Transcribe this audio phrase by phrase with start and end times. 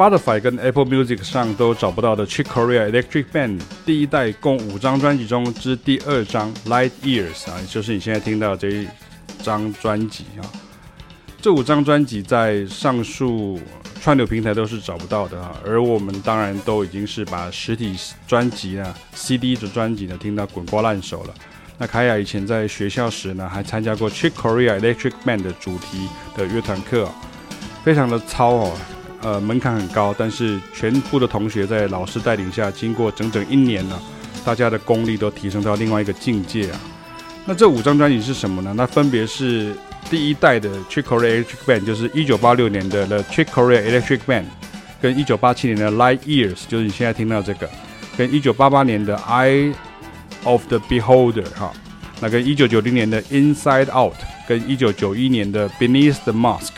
[0.00, 8.88] Spotify 跟 Apple Music 上都找不到的 Chick Corea Electric Band 第一代共五张专辑中之第二张 Light Years 啊，就是你现在听到这一
[9.42, 10.42] 张专辑啊。
[11.42, 13.60] 这五张专辑在上述
[14.00, 17.94] 串流平台都是找不到的啊，而我们当然都已经是把实体
[18.26, 21.34] 专辑呢、CD 的专辑呢听到滚瓜烂熟了。
[21.76, 27.06] 那凯雅以前在学校时呢，还参加过 Chick Corea Electric Band 的主题的乐团课，
[27.84, 28.72] 非常的糙哦，
[29.22, 34.00] 呃，门槛很高，但是全部的同学在老师带领下，经过整整一年呢，
[34.44, 36.80] 大家的功力都提升到另外一个境界啊。
[37.44, 38.74] 那这五张专辑是什么呢？
[38.76, 39.74] 那分别是。
[40.08, 44.46] 第一代的 Chick Corea Electric Band 就是一九八六年的 The Chick Corea Electric Band，
[45.00, 47.68] 跟一九八七年的 Light Years，就是你现在听到这个，
[48.16, 49.72] 跟一九八八年的 Eye
[50.42, 51.70] of the Beholder 哈，
[52.18, 54.16] 那跟一九九零年的 Inside Out，
[54.48, 56.72] 跟一九九一年的 Beneath the Mask。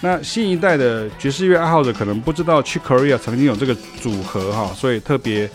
[0.00, 5.48] 那新一代的爵士乐爱好者可能不知道 Chick Corea 曾经有这个组合哈，所以特别。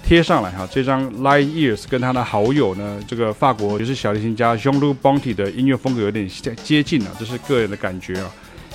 [0.00, 6.26] 贴上来哈，这张 Light Years 跟他的好友呢，这个法国爵士小提琴家 Jean-Luc Ponty 的音乐风格有点
[6.62, 8.30] 接近啊，这是个人的感觉啊，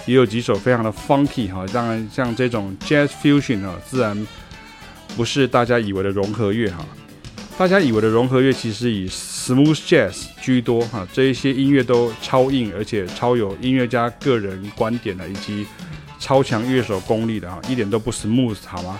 [0.06, 4.28] 也有几首非常的 funky 哈，当然像这种 Jazz Fusion 啊，自然
[5.16, 6.86] 不是大家以为的融合乐哈，
[7.56, 15.66] 大家以为的融合乐其实以 Smooth Jazz 居多哈，这一些音乐都超硬，而且超有音乐家个人观点的，以及
[16.20, 19.00] 超强乐手功力的哈，一点都不 smooth 好吗？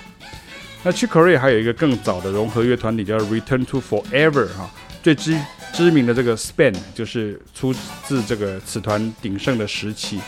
[0.84, 4.70] 那 Chick Corea 还有一个更早的融合乐团体叫 Return to Forever 哈，
[5.02, 5.36] 最知
[5.74, 7.74] 知名的这个 Span 就是出
[8.06, 10.20] 自这个此团鼎盛的时期。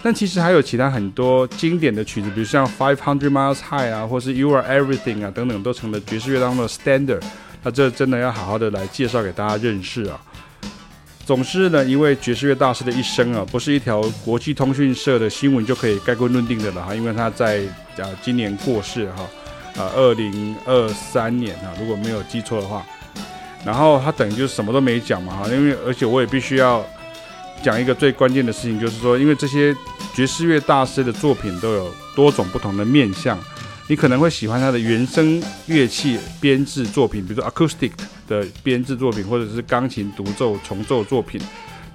[0.00, 7.22] 但其实还有其他很多经典的曲子，比如像 Five Hundred Miles High 啊，或是 You Are Everything 啊等等，都成了爵士乐当中的 Standard。
[7.64, 10.20] 那这真的要好好的来介绍给大家认识啊。
[11.26, 17.62] 总之呢，一位爵士乐大师的一生啊，不是一条国际通讯社的新闻就可以概括论定的了哈，因为他在
[17.96, 19.26] 啊今年过世哈。
[19.76, 22.86] 啊，二零二三年啊，如果没有记错的话，
[23.64, 26.80] 然后他等于就是什么都没讲嘛哈，因为而且我也必须要
[27.60, 29.74] 讲一个最关键的事情，就是说，因为这些
[30.14, 33.36] 爵士乐大师的作品都有多种不同的面向，
[33.86, 37.92] 你可能会喜欢他的原声乐器编制作品，比如说 acoustic
[38.26, 41.40] 的编制作品，或者是钢琴独奏重奏作品，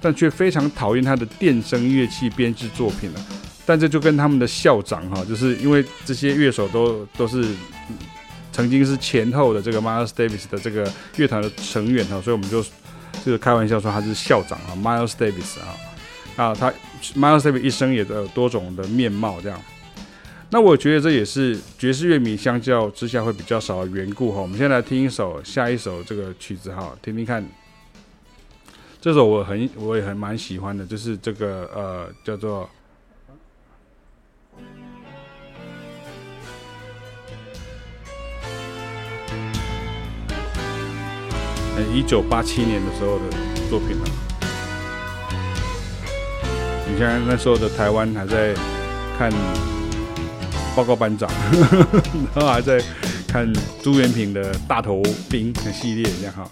[0.00, 3.26] 但却非常讨厌他的电声乐器编制作品了。
[3.66, 7.44] 但这就跟他们的校长哈，就是因为这些乐手都都是
[8.52, 15.74] 曾经是前后的这个 Miles Davis 的这个乐团的成员哈，所以我们就就是开玩笑说他是校长啊，Miles Davis 啊，
[16.36, 16.72] 啊他
[17.16, 19.60] Miles Davis 一生也都有多种的面貌这样。
[20.52, 24.40] 那我觉得这也是爵士乐迷相较之下会比较少的缘故哈。
[24.40, 27.44] 我们现在来听一首下一首这个曲子哈，听听看。
[29.00, 32.68] 这首我很我也很蛮喜欢的，就是这个呃叫做。
[41.94, 43.24] 一九八七年的时候的
[43.70, 44.04] 作品了。
[46.86, 48.52] 你像那时候的台湾还在
[49.16, 49.32] 看
[50.74, 51.28] 报告班长，
[52.34, 52.82] 然后还在
[53.26, 56.48] 看朱元平的大头兵的系列这样哈。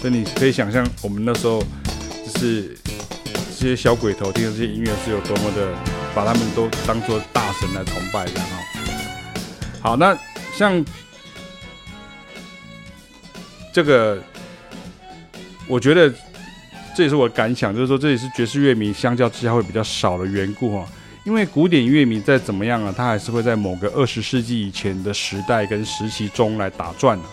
[0.00, 1.62] 所以你可以想象，我们那时候
[2.24, 2.78] 就是
[3.58, 5.74] 这些小鬼头听的这些音乐是有多么的，
[6.14, 8.46] 把他们都当做大神来崇拜的哈。
[9.82, 10.16] 好，那
[10.56, 10.82] 像
[13.72, 14.22] 这个，
[15.66, 16.10] 我觉得
[16.96, 20.86] 这也是我的感想，就是说这也是爵士乐迷相较之下会比较少的缘故哈。
[21.24, 27.24] 因为古典乐迷再怎么样啊，他还是会在某个二十世纪以前的时代跟时期中来打转的。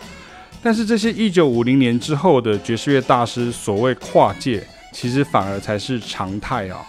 [0.61, 4.61] 但是这些一九五零年之后的爵士乐大师所谓跨界，
[4.93, 6.81] 其实反而才是常态啊。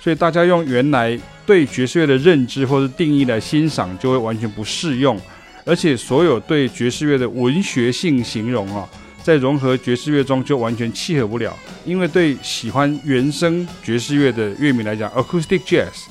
[0.00, 5.18] 所以大家用原来对爵士乐的认知或者定义来欣赏，就会完全不适用。
[5.64, 8.86] 而且所有对爵士乐的文学性形容啊，
[9.22, 11.56] 在融合爵士乐中就完全契合不了。
[11.84, 16.06] 因为对喜欢原声爵士乐的乐迷来讲，acoustic jazz，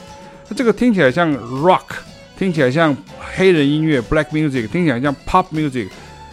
[0.50, 1.86] 那这个听起来像 rock，
[2.38, 2.96] 听起来像
[3.36, 5.88] 黑人音乐 black music，听起来像 pop music。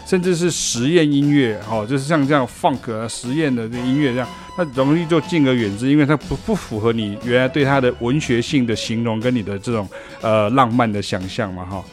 [0.06, 4.26] 甚至是实验音乐，哦，就是像这样 funk，实验的这音乐这样，
[4.56, 9.86] 那容易就敬而远之，因为它不不符合你原来对它的文学性的形容跟你的这种
[10.22, 11.84] 呃浪漫的想象嘛，哈。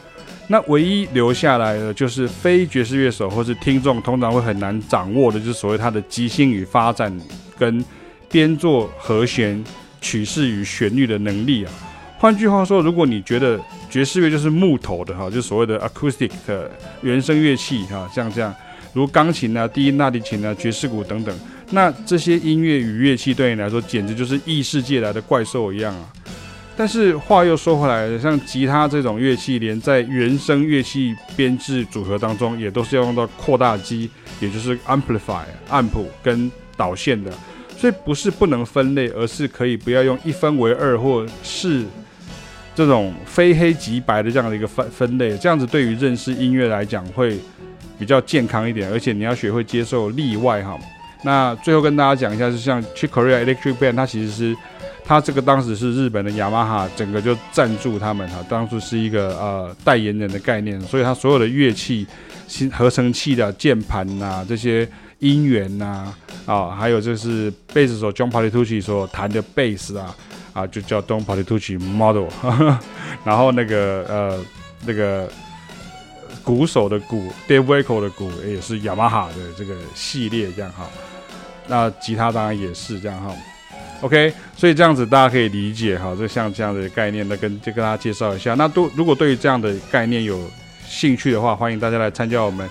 [0.48, 7.12] 那唯一留下来的就是非爵士乐手或是听众通常会很难掌握的，就是所谓它的即兴与发展
[7.58, 7.84] 跟
[8.30, 9.64] 编作和弦、
[10.02, 11.72] 曲式与旋律的能力啊。
[12.18, 13.60] 换句话说，如果你觉得
[13.90, 16.70] 爵士乐就是木头的 哈，就所谓的 acoustic 的
[17.02, 18.54] 原声乐器哈，像这样，
[18.94, 21.38] 如钢琴啊、低音大提琴啊、爵士鼓等等。
[21.72, 26.10] 那这些音乐与乐器对你来说，简直就是异世界来的怪兽一样啊！
[26.78, 34.10] 但是话又说回来，像吉他这种乐器，连在原声乐器编制组合当中，也都是要用到扩大机，
[34.42, 37.32] 也就是 amplifier、暗谱跟导线的。
[37.78, 41.86] 所以不是不能分类，而是可以不要用一分为二，或是
[42.76, 45.38] 这种非黑即白的这样的一个分分类。
[45.38, 47.40] 这样子对于认识音乐来讲会
[47.98, 50.78] 比较健康一点，而且你要学会接受例外哈。
[51.24, 54.56] 那最后跟大家讲一下，就像 Chick Corea Electric Band，它其实是。
[55.08, 62.08] 他这个当时是日本的雅马哈，整个就赞助他们哈，当初是一个呃代言人的概念，所以他所有的乐器、
[62.48, 66.12] 新合成器的键盘呐，这些音源呐，
[66.48, 70.16] 啊，还有就是贝斯手 John Patitucci 所弹的贝斯啊，
[70.54, 72.28] 啊，就叫 John Patitucci Model，
[73.24, 74.40] 然后那个呃
[74.88, 75.30] 那个
[76.44, 80.90] 鼓手的鼓 Dave Weckl 的鼓也是雅马哈的这个系列这样哈，
[81.68, 83.32] 那吉他当然也是这样哈。
[84.02, 88.54] OK，所以这样子大家可以理解哈，就像这样的概念，那跟就跟大家介绍一下。
[88.54, 90.40] 那都如果对于这样的概念有
[90.86, 92.70] 兴趣的话，欢迎大家来参加我们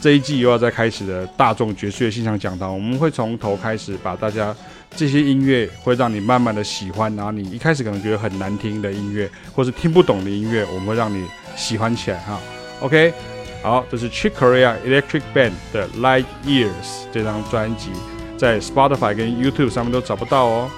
[0.00, 2.74] 这一季又要再开始的大众爵士乐欣赏讲堂。
[2.74, 4.54] 我们会从头开始，把大家
[4.94, 11.24] 这些音乐会让你慢慢的喜欢，然后你一开始可能觉得很难听的音乐，或是听不懂的音乐，我们会让你
[11.56, 12.38] 喜欢起来哈。
[12.80, 13.14] OK，
[13.62, 17.90] 好，这是 Chick Corea Electric Band 的 Light Years 这张专辑。
[18.38, 20.70] 在 Spotify 跟 YouTube 上面都找不到哦。